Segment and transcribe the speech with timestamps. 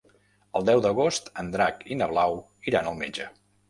[0.59, 3.35] El deu d'agost en Drac i na Blau iran al metge.